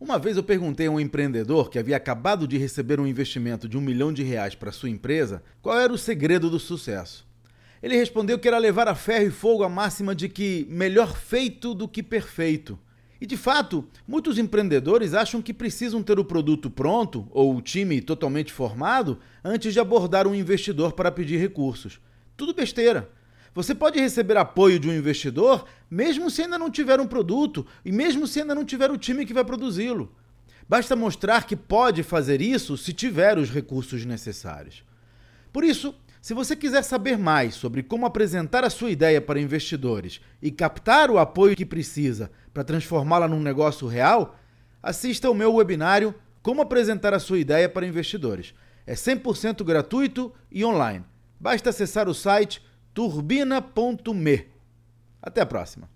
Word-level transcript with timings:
Uma 0.00 0.16
vez 0.16 0.36
eu 0.36 0.44
perguntei 0.44 0.86
a 0.86 0.90
um 0.92 1.00
empreendedor 1.00 1.68
que 1.68 1.78
havia 1.78 1.96
acabado 1.96 2.46
de 2.46 2.56
receber 2.56 3.00
um 3.00 3.06
investimento 3.06 3.68
de 3.68 3.76
um 3.76 3.80
milhão 3.80 4.12
de 4.12 4.22
reais 4.22 4.54
para 4.54 4.70
sua 4.70 4.88
empresa 4.88 5.42
qual 5.60 5.76
era 5.76 5.92
o 5.92 5.98
segredo 5.98 6.48
do 6.48 6.60
sucesso. 6.60 7.26
Ele 7.82 7.96
respondeu 7.96 8.38
que 8.38 8.46
era 8.46 8.58
levar 8.58 8.86
a 8.86 8.94
ferro 8.94 9.26
e 9.26 9.30
fogo 9.30 9.64
a 9.64 9.68
máxima 9.68 10.14
de 10.14 10.28
que 10.28 10.68
melhor 10.70 11.16
feito 11.16 11.74
do 11.74 11.88
que 11.88 12.00
perfeito. 12.00 12.78
E 13.20 13.26
de 13.26 13.36
fato, 13.36 13.88
muitos 14.06 14.38
empreendedores 14.38 15.14
acham 15.14 15.42
que 15.42 15.52
precisam 15.52 16.00
ter 16.00 16.16
o 16.20 16.24
produto 16.24 16.70
pronto 16.70 17.26
ou 17.32 17.56
o 17.56 17.60
time 17.60 18.00
totalmente 18.00 18.52
formado 18.52 19.18
antes 19.42 19.72
de 19.72 19.80
abordar 19.80 20.28
um 20.28 20.34
investidor 20.34 20.92
para 20.92 21.10
pedir 21.10 21.38
recursos. 21.38 22.00
Tudo 22.36 22.54
besteira. 22.54 23.10
Você 23.54 23.74
pode 23.74 23.98
receber 23.98 24.36
apoio 24.36 24.78
de 24.78 24.88
um 24.88 24.92
investidor 24.94 25.66
mesmo 25.90 26.30
se 26.30 26.42
ainda 26.42 26.58
não 26.58 26.70
tiver 26.70 27.00
um 27.00 27.06
produto 27.06 27.66
e 27.84 27.90
mesmo 27.90 28.26
se 28.26 28.40
ainda 28.40 28.54
não 28.54 28.64
tiver 28.64 28.90
o 28.90 28.98
time 28.98 29.24
que 29.24 29.34
vai 29.34 29.44
produzi-lo. 29.44 30.12
Basta 30.68 30.94
mostrar 30.94 31.46
que 31.46 31.56
pode 31.56 32.02
fazer 32.02 32.42
isso 32.42 32.76
se 32.76 32.92
tiver 32.92 33.38
os 33.38 33.50
recursos 33.50 34.04
necessários. 34.04 34.84
Por 35.50 35.64
isso, 35.64 35.94
se 36.20 36.34
você 36.34 36.54
quiser 36.54 36.82
saber 36.82 37.16
mais 37.16 37.54
sobre 37.54 37.82
como 37.82 38.04
apresentar 38.04 38.64
a 38.64 38.70
sua 38.70 38.90
ideia 38.90 39.20
para 39.20 39.40
investidores 39.40 40.20
e 40.42 40.50
captar 40.50 41.10
o 41.10 41.18
apoio 41.18 41.56
que 41.56 41.64
precisa 41.64 42.30
para 42.52 42.64
transformá-la 42.64 43.26
num 43.26 43.40
negócio 43.40 43.86
real, 43.86 44.38
assista 44.82 45.28
ao 45.28 45.34
meu 45.34 45.54
webinário 45.54 46.14
Como 46.42 46.62
apresentar 46.62 47.12
a 47.12 47.18
sua 47.18 47.38
ideia 47.38 47.68
para 47.68 47.86
investidores. 47.86 48.54
É 48.86 48.94
100% 48.94 49.62
gratuito 49.64 50.32
e 50.50 50.64
online. 50.64 51.04
Basta 51.38 51.70
acessar 51.70 52.08
o 52.08 52.14
site 52.14 52.62
turbina.me. 52.98 54.46
Até 55.22 55.40
a 55.40 55.46
próxima. 55.46 55.88